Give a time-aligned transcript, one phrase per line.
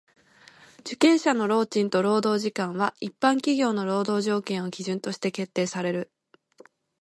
[0.79, 6.11] 受刑者の労賃と労働時間は一般企業の労働条件を基準として決定される。